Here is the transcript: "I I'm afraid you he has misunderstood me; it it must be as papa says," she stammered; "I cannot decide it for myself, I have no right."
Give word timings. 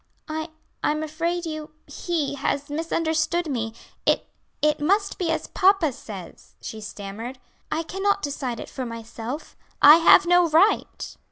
"I 0.27 0.49
I'm 0.83 1.03
afraid 1.03 1.45
you 1.45 1.75
he 1.85 2.33
has 2.33 2.71
misunderstood 2.71 3.47
me; 3.47 3.71
it 4.03 4.27
it 4.59 4.79
must 4.79 5.19
be 5.19 5.29
as 5.29 5.45
papa 5.45 5.91
says," 5.93 6.55
she 6.59 6.81
stammered; 6.81 7.37
"I 7.71 7.83
cannot 7.83 8.23
decide 8.23 8.59
it 8.59 8.67
for 8.67 8.83
myself, 8.83 9.55
I 9.79 9.97
have 9.97 10.25
no 10.25 10.49
right." 10.49 11.15